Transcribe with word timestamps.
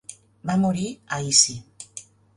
Va 0.51 0.55
morir 0.61 0.87
a 1.17 1.19
Issy. 1.33 1.59